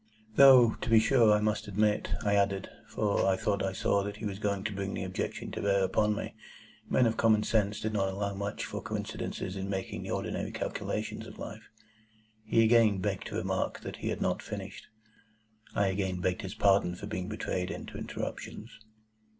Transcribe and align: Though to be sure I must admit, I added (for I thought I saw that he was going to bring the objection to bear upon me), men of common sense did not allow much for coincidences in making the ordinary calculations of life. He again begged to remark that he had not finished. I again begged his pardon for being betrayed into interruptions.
Though 0.35 0.73
to 0.81 0.89
be 0.89 0.99
sure 0.99 1.31
I 1.31 1.41
must 1.41 1.67
admit, 1.67 2.09
I 2.23 2.33
added 2.35 2.71
(for 2.87 3.23
I 3.27 3.35
thought 3.37 3.61
I 3.61 3.71
saw 3.71 4.01
that 4.01 4.15
he 4.17 4.25
was 4.25 4.39
going 4.39 4.63
to 4.63 4.73
bring 4.73 4.95
the 4.95 5.03
objection 5.03 5.51
to 5.51 5.61
bear 5.61 5.83
upon 5.83 6.15
me), 6.15 6.33
men 6.89 7.05
of 7.05 7.17
common 7.17 7.43
sense 7.43 7.79
did 7.79 7.93
not 7.93 8.09
allow 8.09 8.33
much 8.33 8.65
for 8.65 8.81
coincidences 8.81 9.55
in 9.55 9.69
making 9.69 10.01
the 10.01 10.09
ordinary 10.09 10.49
calculations 10.51 11.27
of 11.27 11.37
life. 11.37 11.69
He 12.43 12.63
again 12.63 12.97
begged 12.97 13.27
to 13.27 13.35
remark 13.35 13.81
that 13.81 13.97
he 13.97 14.07
had 14.09 14.21
not 14.23 14.41
finished. 14.41 14.87
I 15.75 15.89
again 15.89 16.19
begged 16.19 16.41
his 16.41 16.55
pardon 16.55 16.95
for 16.95 17.05
being 17.05 17.27
betrayed 17.29 17.69
into 17.69 17.99
interruptions. 17.99 18.79